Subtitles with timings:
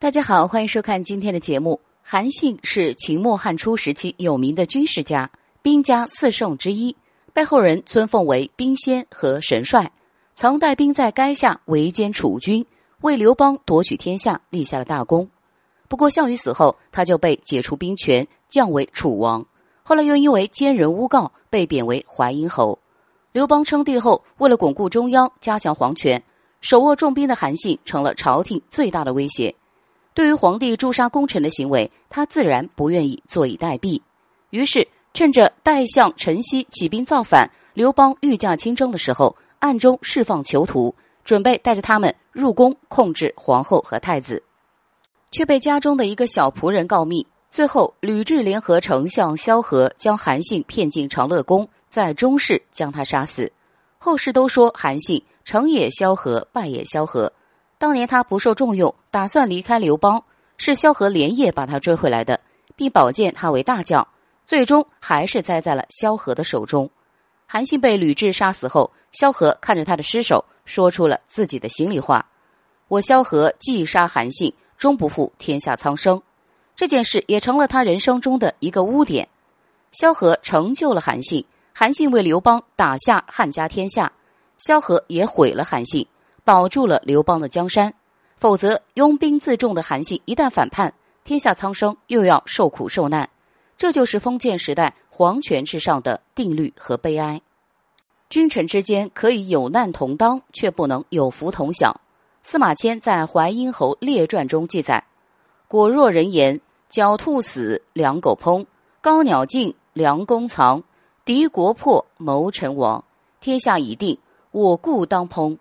[0.00, 1.80] 大家好，欢迎收看今天的节目。
[2.04, 5.28] 韩信是秦末汉初时期有名的军事家，
[5.60, 6.94] 兵家四圣之一，
[7.32, 9.90] 被后人尊奉为兵仙和神帅，
[10.34, 12.64] 曾带兵在垓下围歼楚军，
[13.00, 15.28] 为刘邦夺取天下立下了大功。
[15.88, 19.44] 不过项羽死后，他就被解除兵权，降为楚王。
[19.82, 22.78] 后来又因为奸人诬告，被贬为淮阴侯。
[23.32, 26.22] 刘邦称帝后，为了巩固中央、加强皇权，
[26.60, 29.52] 手握重兵的韩信成了朝廷最大的威胁。
[30.18, 34.02] 对于皇帝诛杀功臣的行为，他自然不愿意坐以待毙。
[34.50, 40.92] 于是，趁着代相陈豨起兵造反，刘邦御驾亲征的时候，暗中释放囚徒，
[41.22, 44.42] 准备带着他们入宫控制皇后和太子，
[45.30, 47.24] 却被家中的一个小仆人告密。
[47.48, 53.52] 最后，吕雉联合丞相萧何，将韩信骗进长乐宫，在中室将他杀死。
[53.98, 57.32] 后世都说韩信成也萧何，败也萧何。
[57.78, 60.22] 当年他不受重用，打算离开刘邦，
[60.56, 62.40] 是萧何连夜把他追回来的，
[62.74, 64.06] 并保荐他为大将，
[64.44, 66.90] 最终还是栽在了萧何的手中。
[67.46, 72.26] 韩信被吕雉杀死后，萧何看着他的尸首，说出了自己的心里话
[72.88, 76.20] ：“我萧何既杀韩信，终不负天下苍生。”
[76.74, 79.28] 这件事也成了他人生中的一个污点。
[79.92, 84.12] 萧何成就了韩信，韩信为刘邦打下汉家天下，
[84.58, 86.06] 萧何也毁了韩信。
[86.48, 87.92] 保住了刘邦的江山，
[88.38, 93.28] 否则拥兵自重的韩信一旦反叛，天下苍生又要受苦受难。
[93.76, 97.42] 这就是封建时代皇权至上的定律和悲哀。
[98.30, 101.94] 君臣之间可以有难同当，却不能有福同享。
[102.42, 105.04] 司马迁在《淮阴侯列传》中记载
[105.68, 106.58] ：“果若人言，
[106.90, 108.64] 狡兔死，良狗烹；
[109.02, 110.80] 高鸟尽，良弓藏；
[111.26, 113.04] 敌国破，谋臣亡。
[113.38, 114.16] 天下已定，
[114.50, 115.58] 我故当烹。”